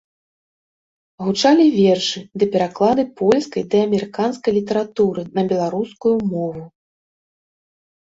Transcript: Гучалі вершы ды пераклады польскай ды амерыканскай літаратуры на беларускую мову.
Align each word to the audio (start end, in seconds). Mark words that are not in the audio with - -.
Гучалі 1.27 1.65
вершы 1.75 2.19
ды 2.41 2.49
пераклады 2.57 3.03
польскай 3.23 3.63
ды 3.75 3.85
амерыканскай 3.91 4.51
літаратуры 4.59 5.29
на 5.39 5.49
беларускую 5.55 6.15
мову. 6.35 6.61